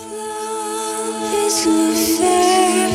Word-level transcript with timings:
On 0.00 1.50
fire, 1.90 2.88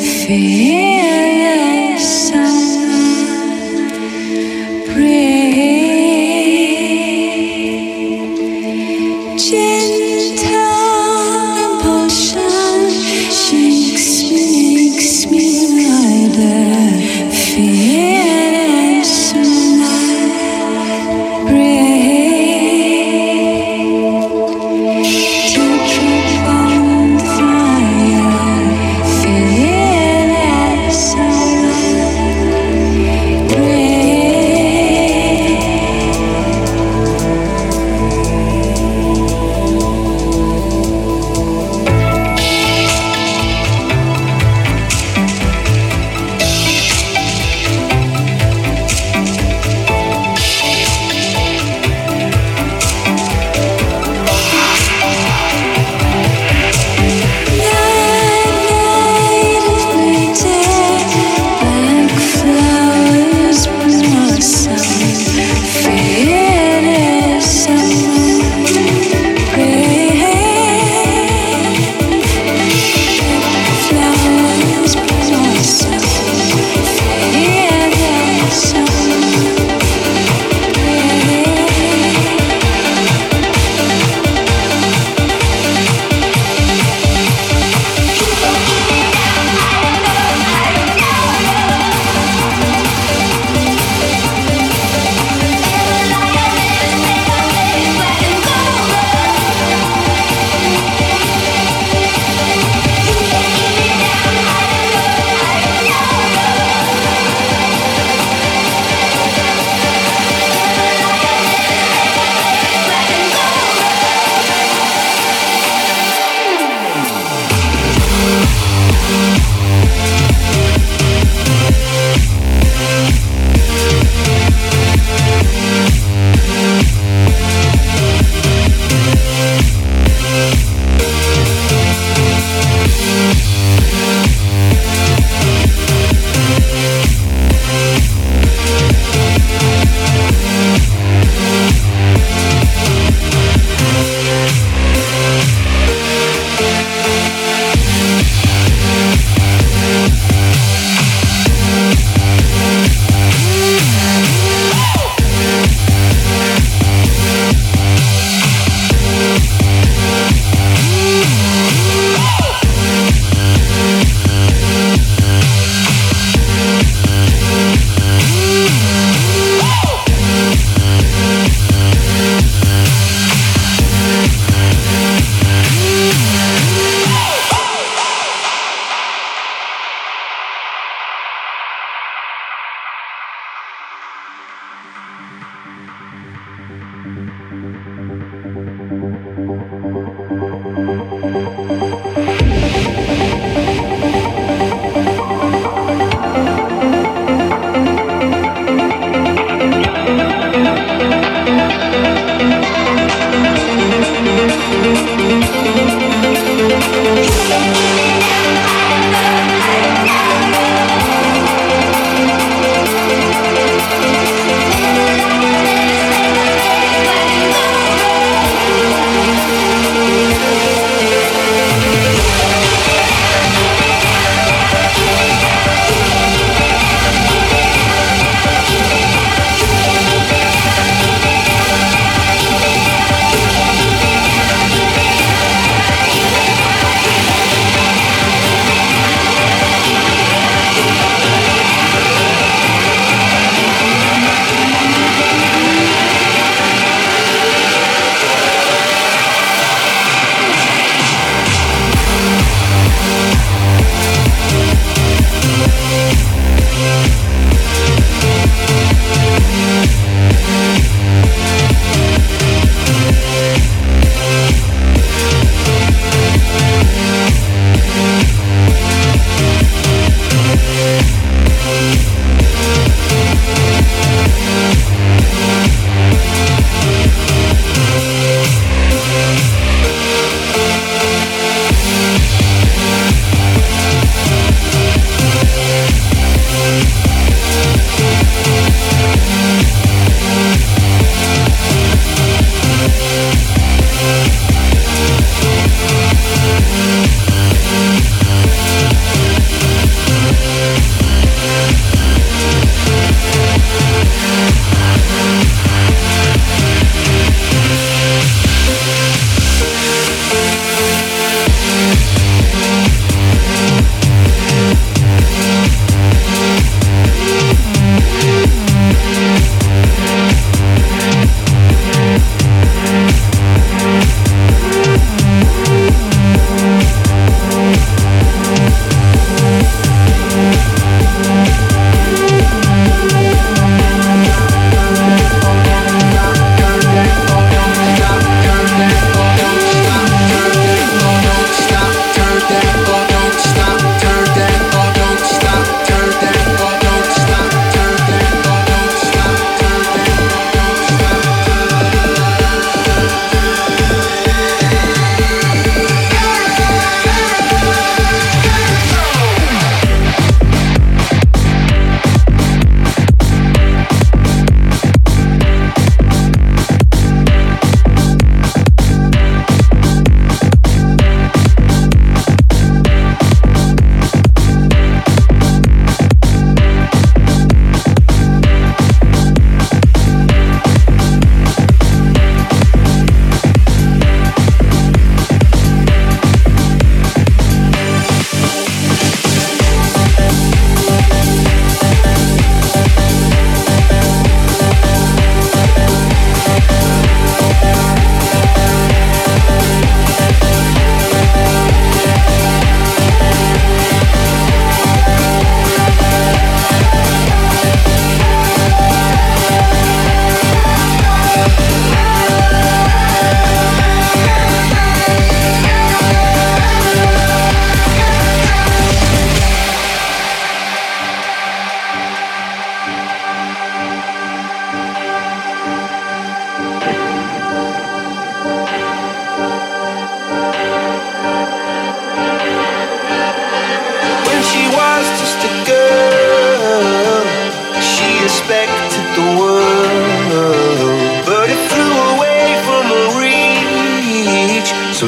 feel 0.00 0.78
it 0.78 0.83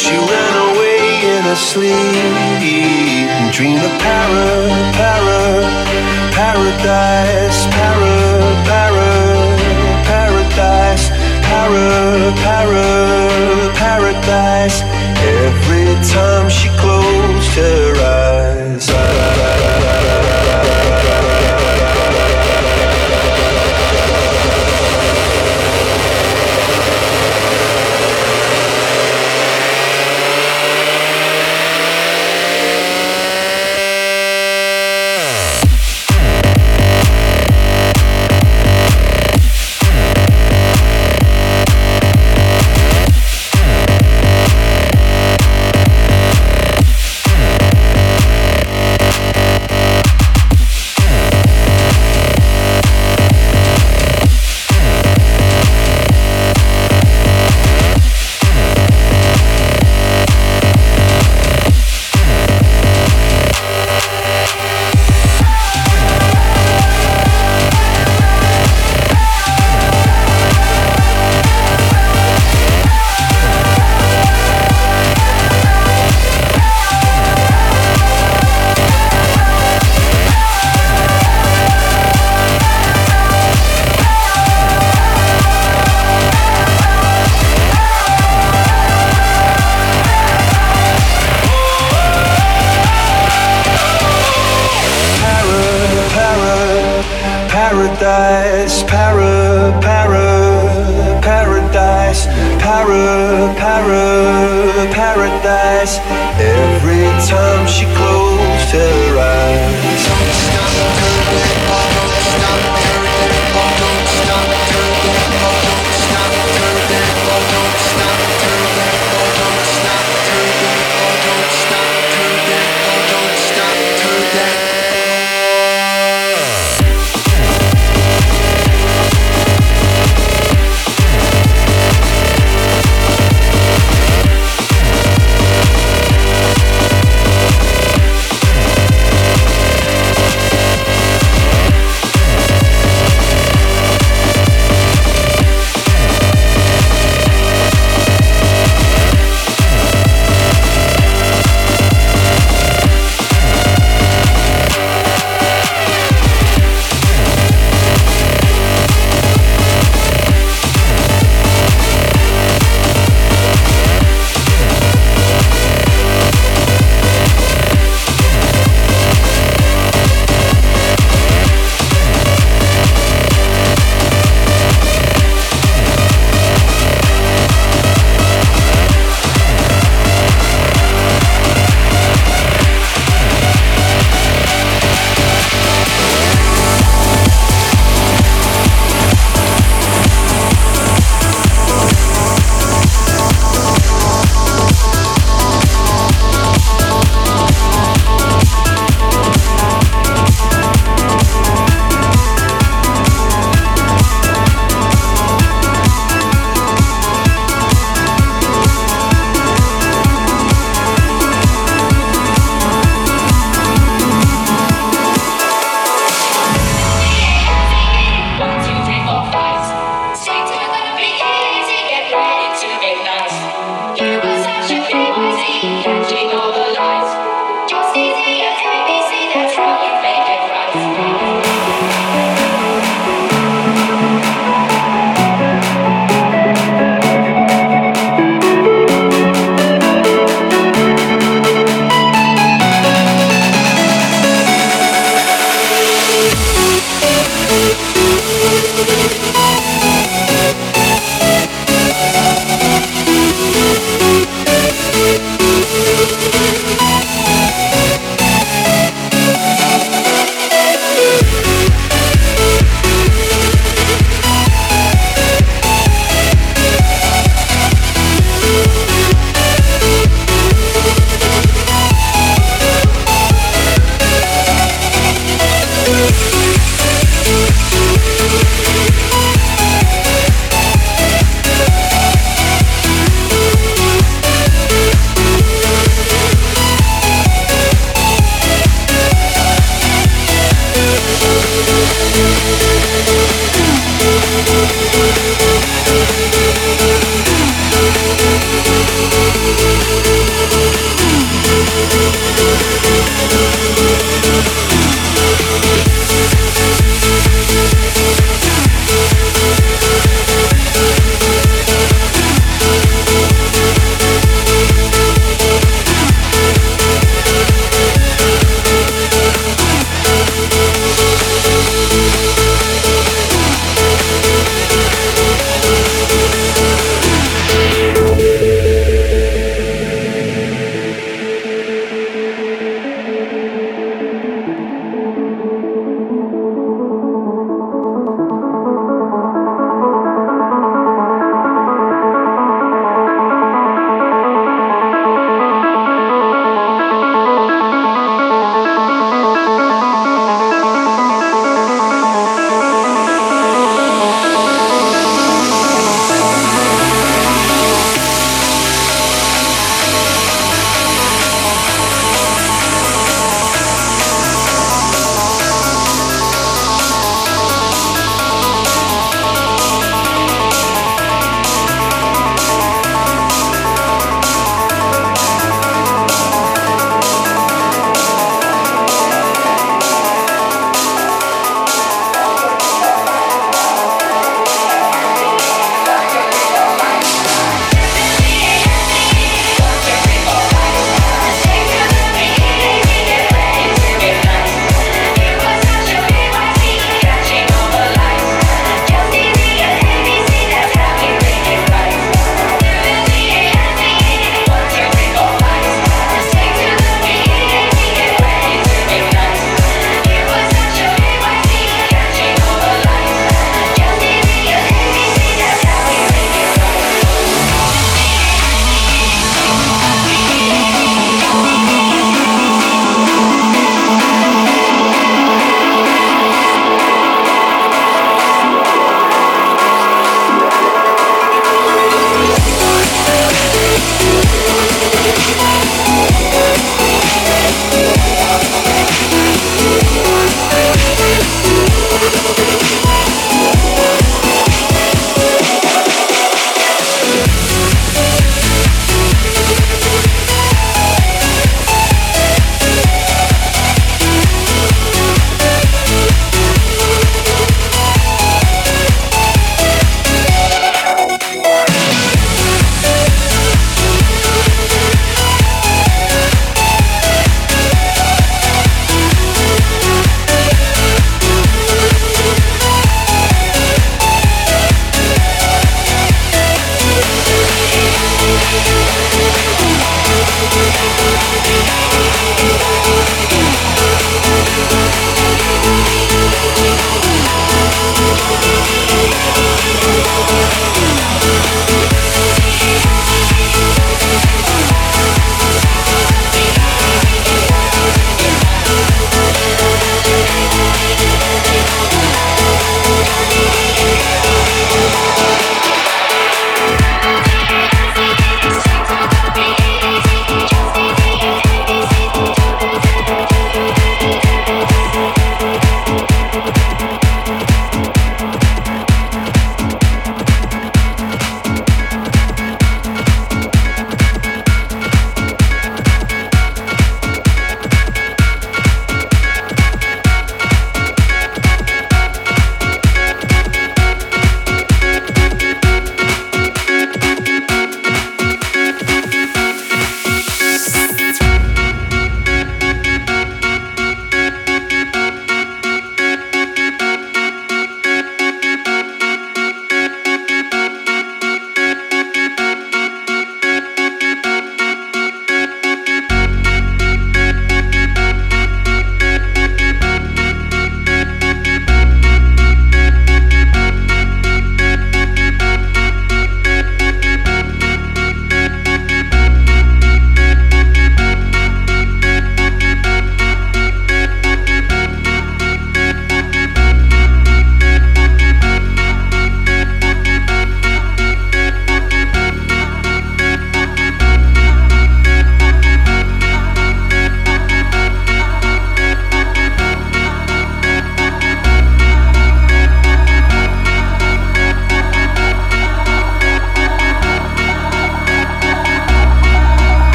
she 0.00 0.16
ran 0.16 0.54
away 0.70 1.02
in 1.36 1.42
her 1.44 1.54
sleep 1.54 1.92
and 3.36 3.52
dreamed 3.52 3.84
of 3.84 3.92
para, 4.00 4.70
para, 4.96 5.40
paradise, 6.32 7.66
para, 7.76 8.14
para, 8.68 9.08
paradise, 10.08 11.06
para, 11.48 12.32
para, 12.44 12.86
paradise. 13.82 14.78
Every 15.20 15.92
time 16.08 16.48
she 16.48 16.68
closed 16.80 16.99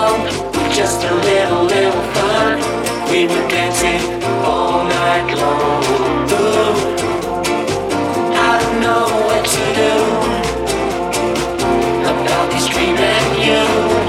along. 0.00 0.26
Just 0.72 1.02
a 1.04 1.14
little, 1.14 1.64
little 1.64 2.02
fun. 2.14 2.58
We 3.10 3.26
were 3.26 3.48
dancing 3.48 4.00
all 4.44 4.84
night 4.84 5.34
long. 5.36 5.82
Ooh, 6.32 6.74
I 8.34 8.58
don't 8.62 8.80
know 8.80 9.04
what 9.26 9.44
to 9.54 9.62
do 9.80 9.92
about 12.12 12.50
this 12.52 12.66
dream 12.68 12.96
and 12.96 13.44
you. 13.44 13.99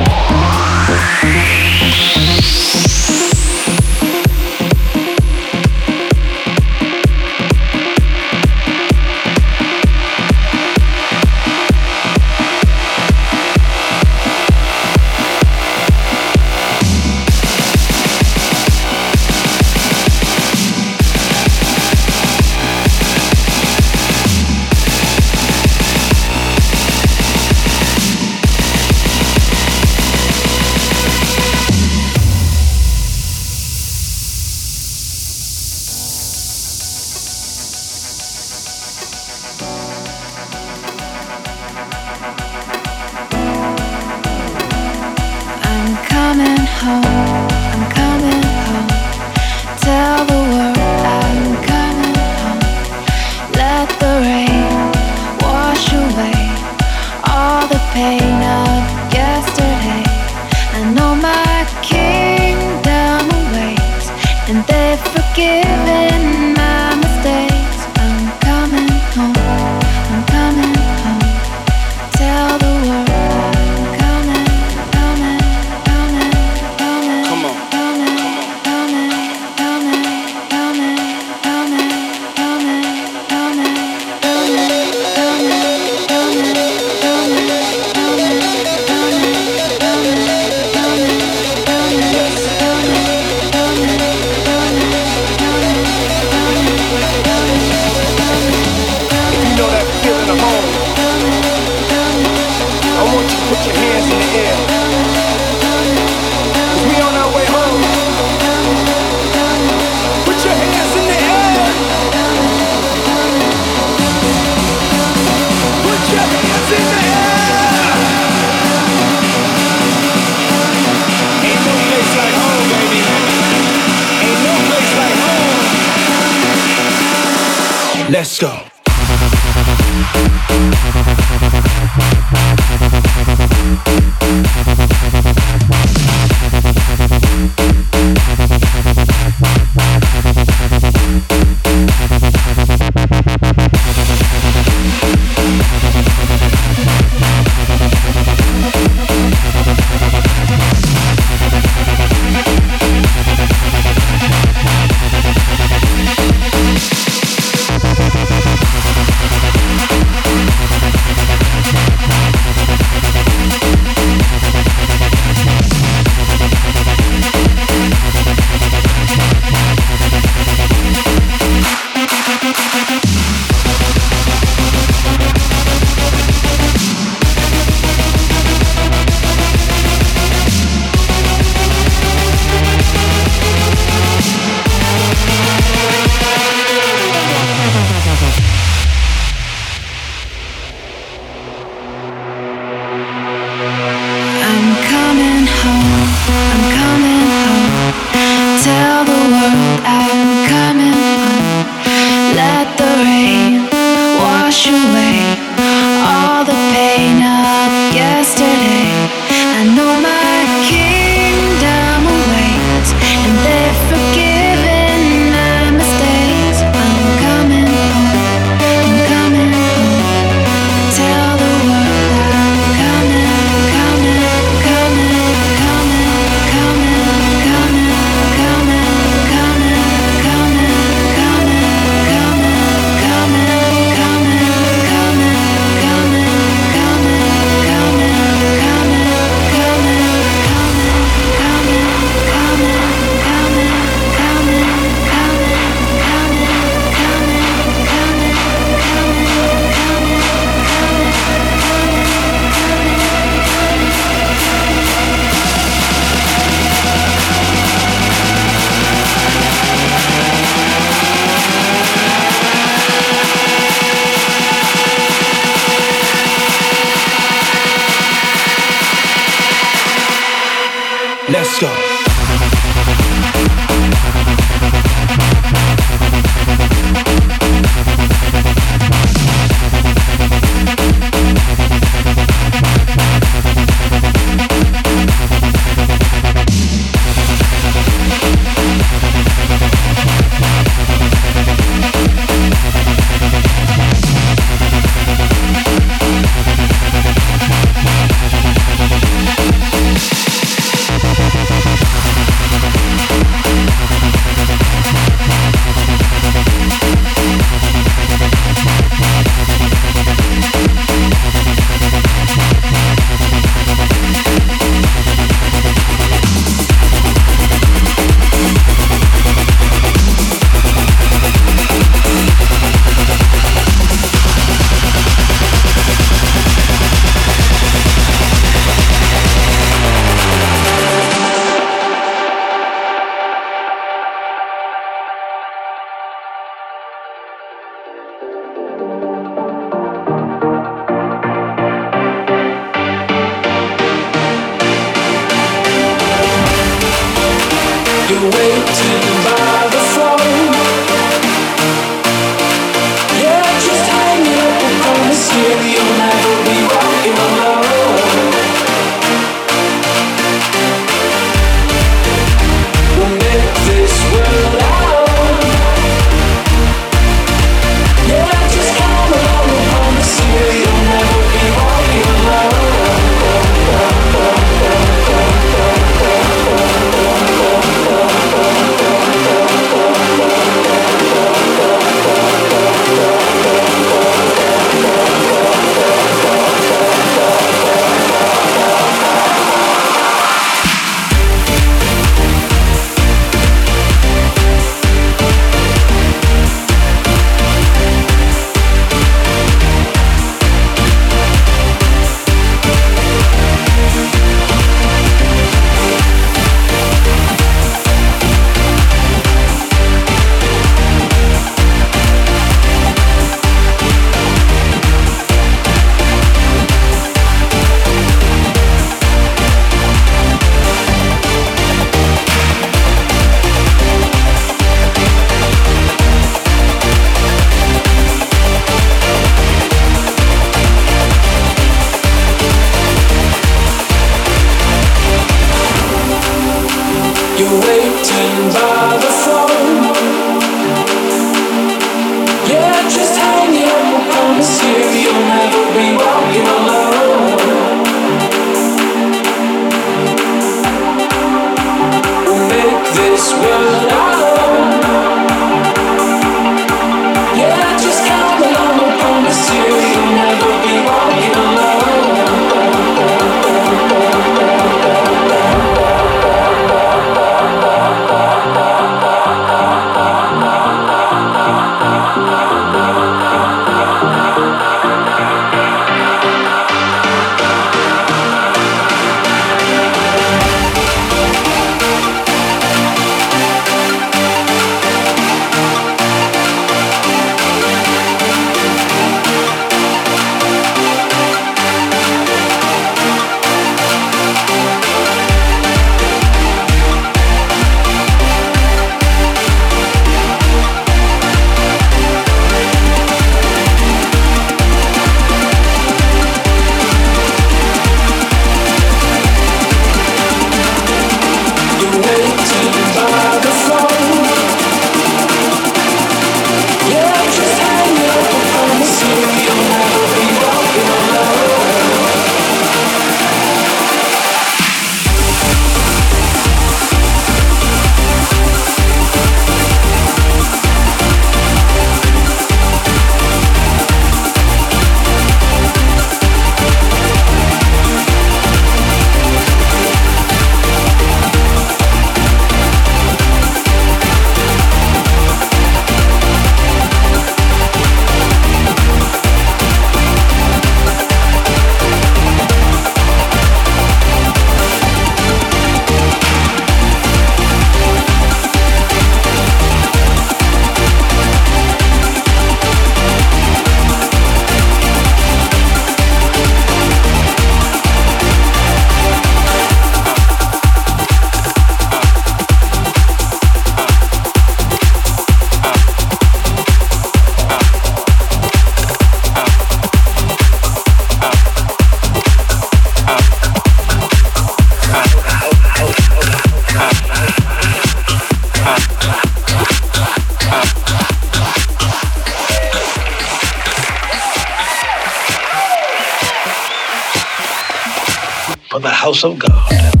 For 598.71 598.79
the 598.79 598.87
house 598.87 599.25
of 599.25 599.37
God. 599.37 600.00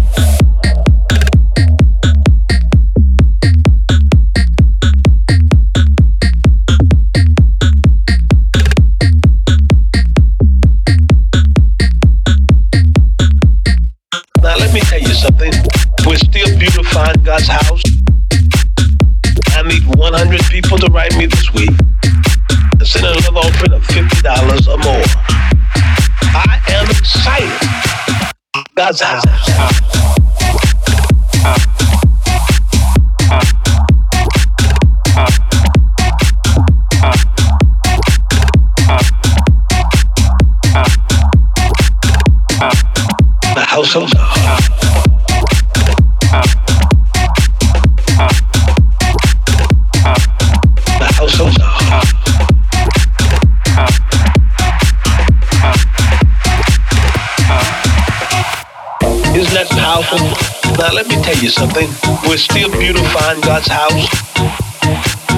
something? 61.51 61.89
We're 62.27 62.37
still 62.37 62.71
beautifying 62.71 63.41
God's 63.41 63.67
house. 63.67 64.07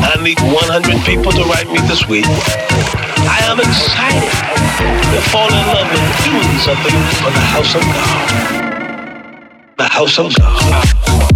I 0.05 0.15
need 0.21 0.39
100 0.39 1.05
people 1.05 1.31
to 1.31 1.43
write 1.45 1.67
me 1.67 1.79
this 1.87 2.07
week. 2.07 2.25
I 2.27 3.39
am 3.49 3.59
excited 3.59 4.29
to 5.15 5.21
fall 5.29 5.47
in 5.49 5.65
love 5.73 5.89
with 5.89 6.05
doing 6.23 6.57
something 6.59 6.93
for 7.17 7.31
the 7.31 7.45
house 7.49 7.73
of 7.73 7.81
God. 7.81 8.29
The 9.77 9.87
house 9.89 10.19
of 10.19 10.35
God. 10.35 11.32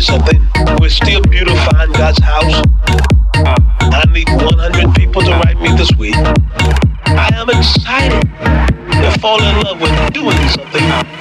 you 0.00 0.06
something. 0.06 0.40
We're 0.80 0.88
still 0.88 1.20
beautifying 1.22 1.92
God's 1.92 2.22
house. 2.22 2.64
I 3.34 4.04
need 4.12 4.28
100 4.28 4.94
people 4.94 5.22
to 5.22 5.30
write 5.30 5.60
me 5.60 5.76
this 5.76 5.90
week. 5.98 6.14
I 7.06 7.30
am 7.34 7.50
excited 7.50 8.22
to 8.22 9.18
fall 9.20 9.42
in 9.42 9.60
love 9.62 9.80
with 9.80 10.12
doing 10.12 10.36
something. 10.48 11.19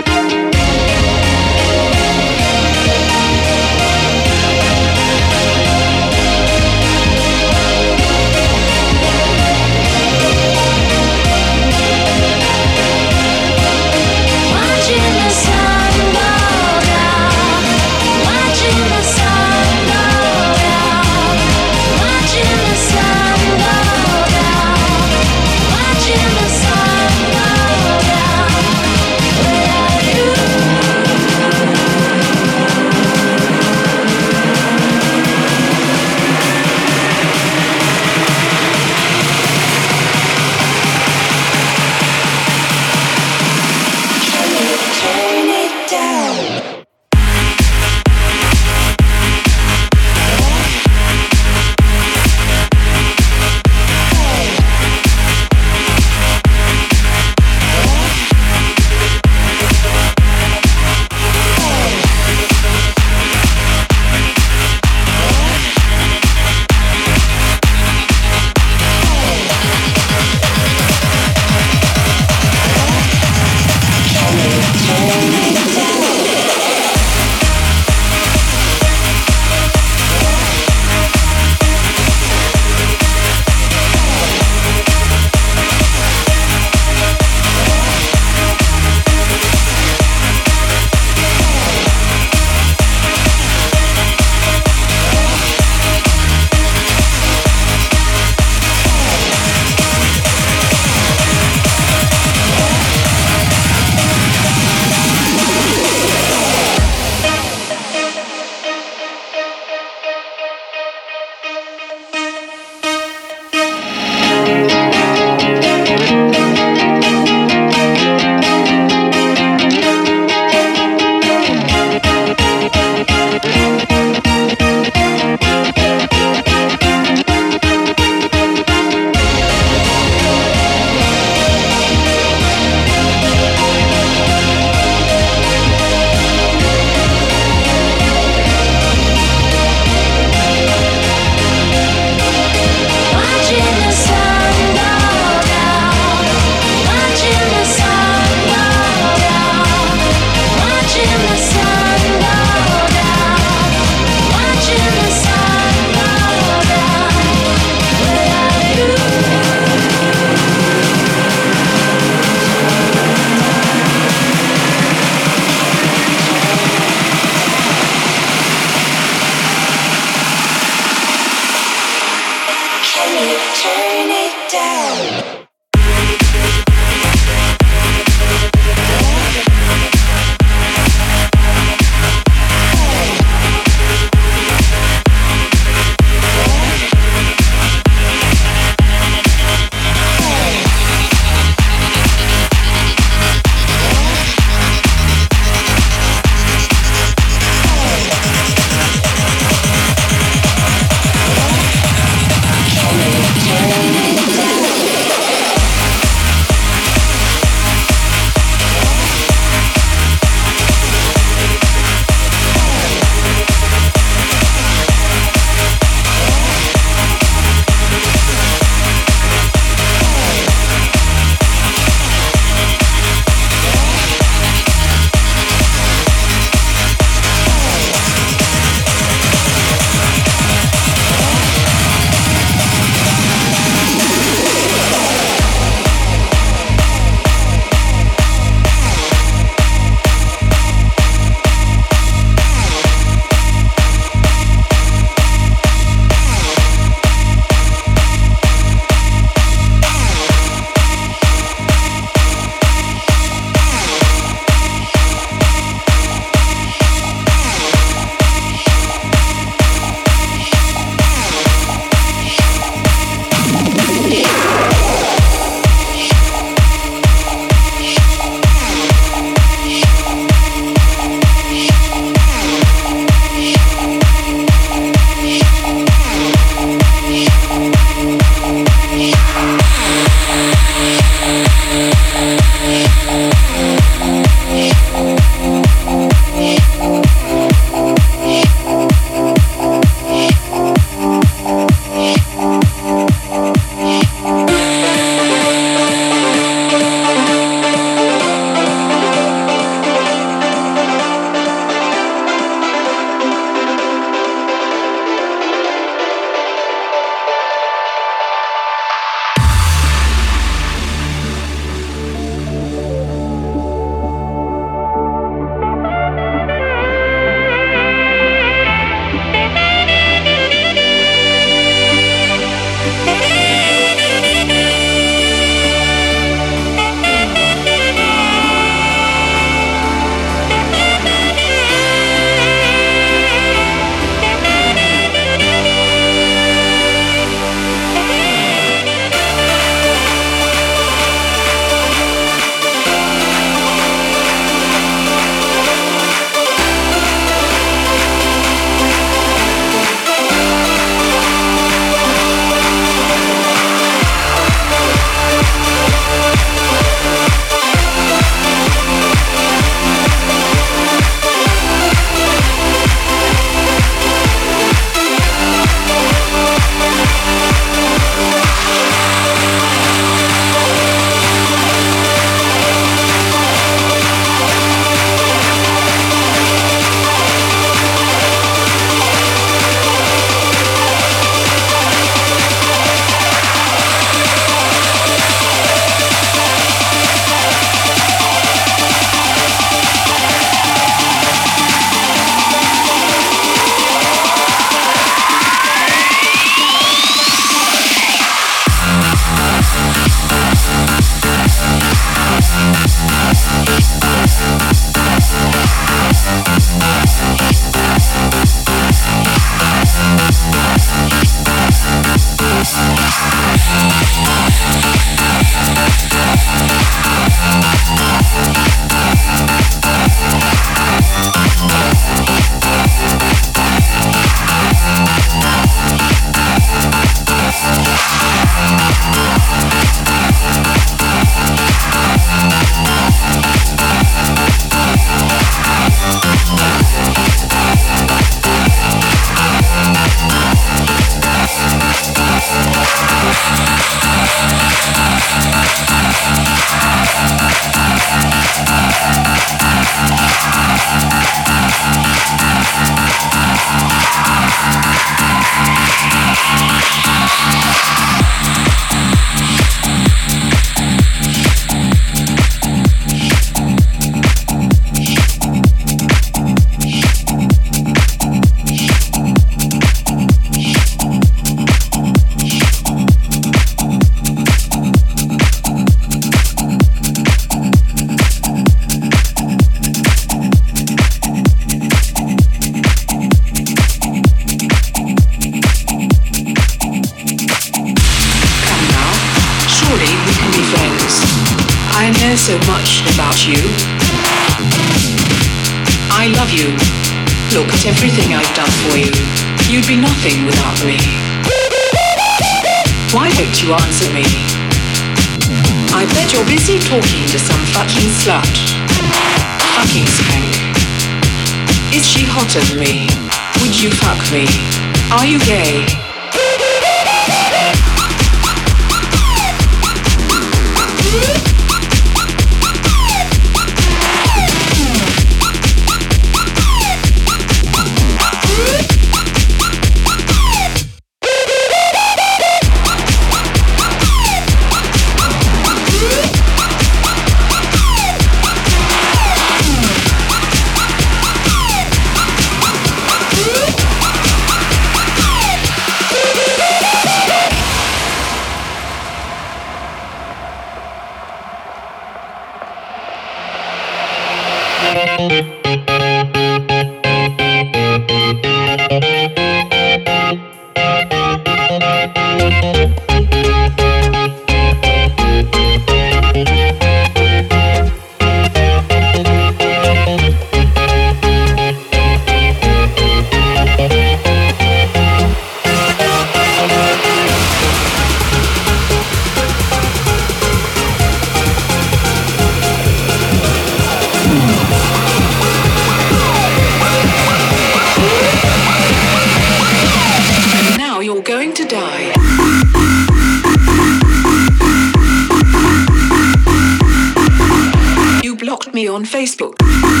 Facebook. 599.21 600.00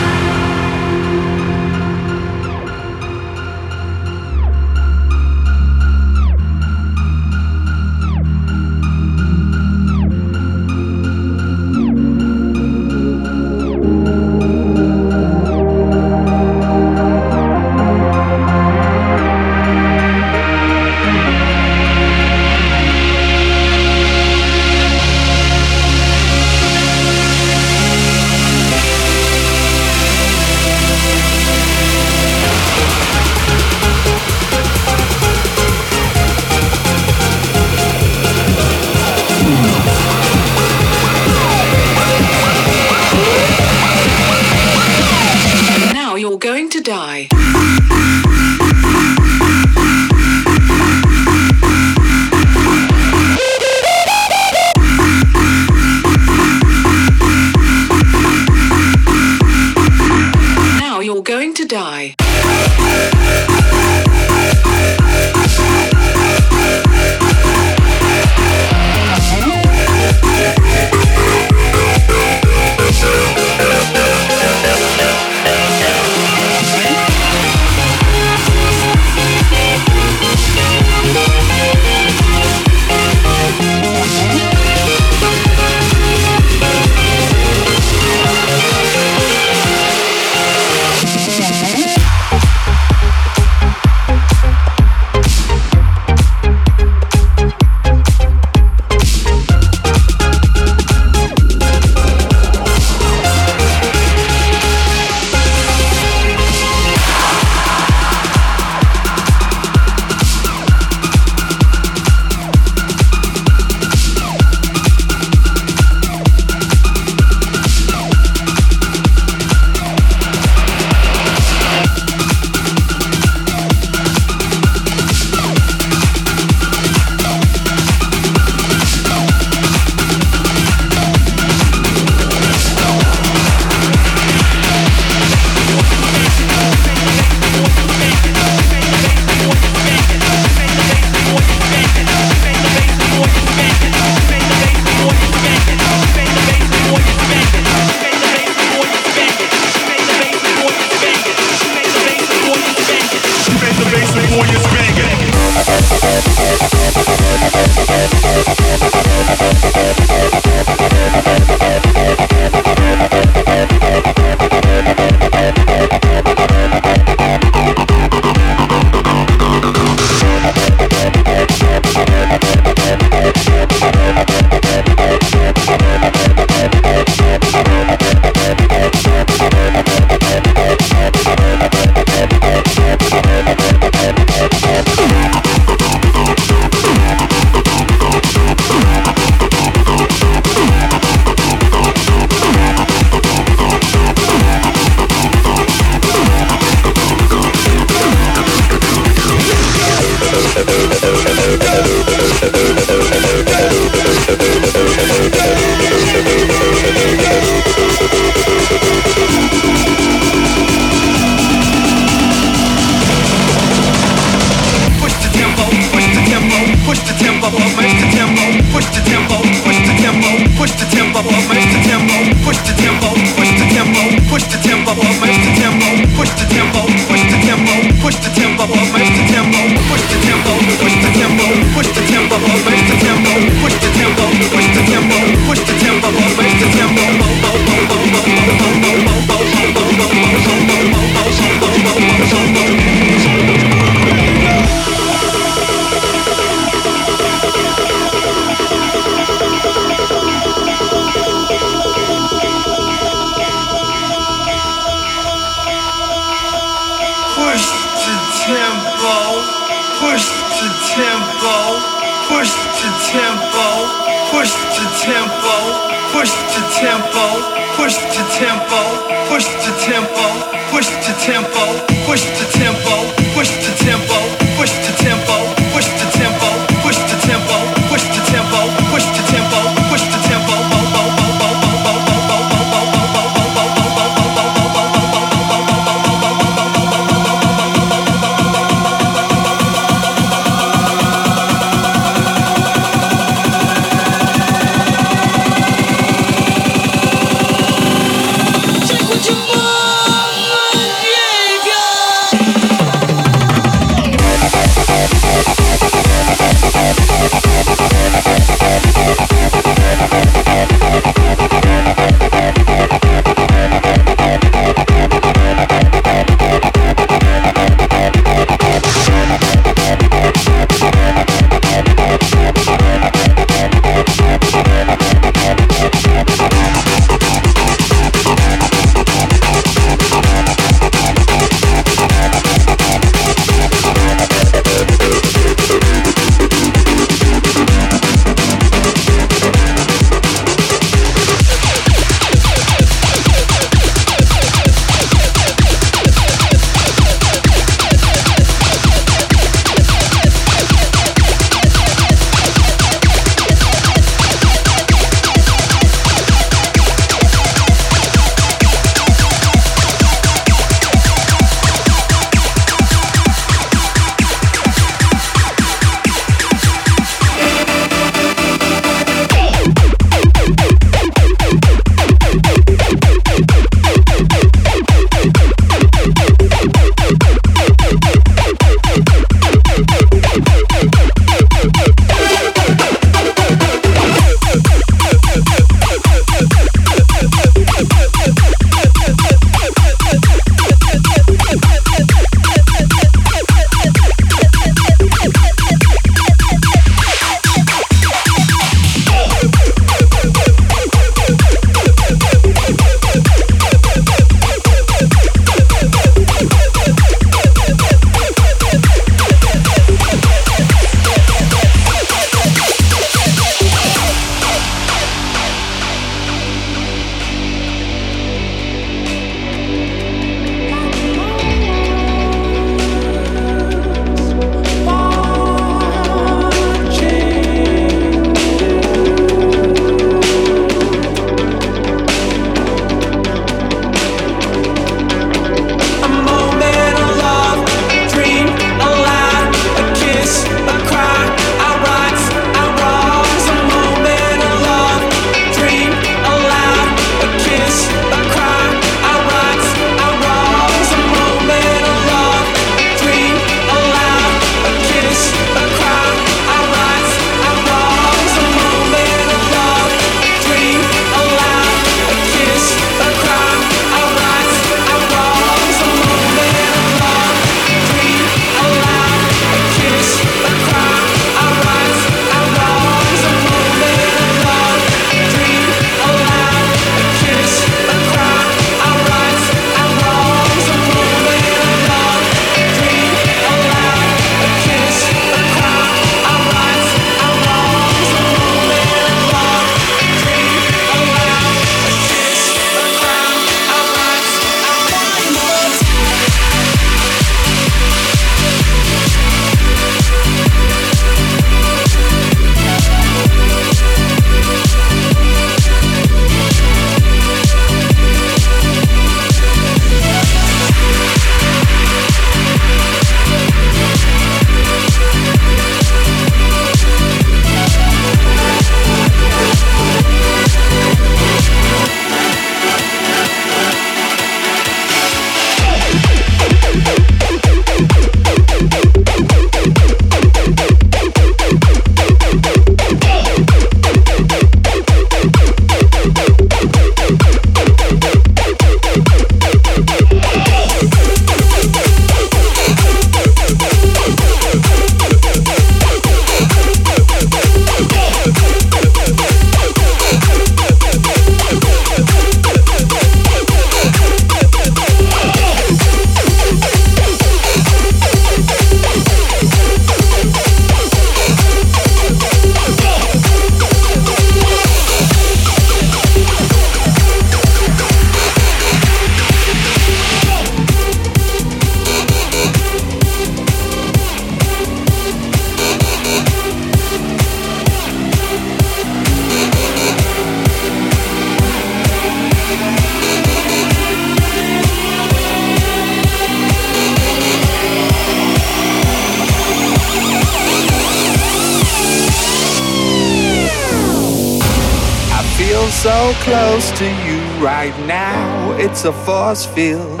Field. 599.44 600.00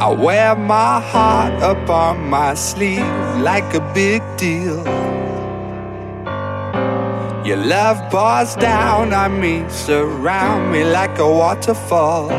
I 0.00 0.08
wear 0.08 0.56
my 0.56 1.00
heart 1.00 1.52
up 1.62 1.90
on 1.90 2.30
my 2.30 2.54
sleeve 2.54 3.04
like 3.38 3.74
a 3.74 3.80
big 3.92 4.22
deal. 4.38 4.82
Your 7.44 7.58
love 7.58 7.98
pours 8.10 8.54
down 8.56 9.12
on 9.12 9.40
me, 9.40 9.68
surround 9.68 10.72
me 10.72 10.84
like 10.84 11.18
a 11.18 11.28
waterfall. 11.28 12.30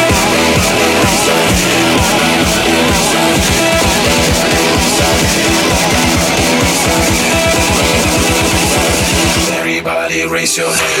raise 10.41 10.57
your 10.57 10.71
hand. 10.71 11.00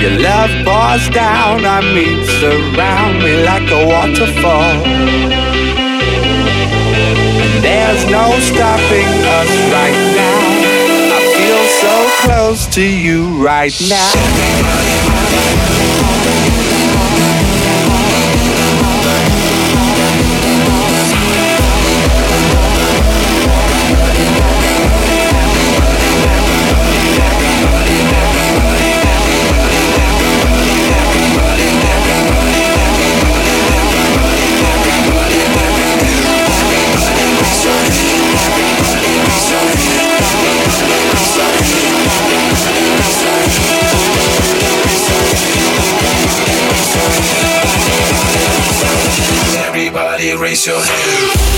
Your 0.00 0.18
love 0.18 0.50
pours 0.64 1.10
down 1.10 1.66
on 1.66 1.94
me, 1.94 2.24
surround 2.40 3.22
me 3.22 3.44
like 3.44 3.70
a 3.70 3.86
waterfall. 3.86 4.82
There's 7.60 8.04
no 8.10 8.38
stopping 8.40 9.10
us 9.38 9.50
right 9.76 10.00
now. 10.16 10.40
I 11.12 11.20
feel 11.36 11.64
so 11.84 11.94
close 12.24 12.66
to 12.76 12.82
you 12.82 13.44
right 13.44 13.78
now. 13.90 15.69
Raise 50.36 50.66
your 50.66 50.80
hand. 50.80 51.49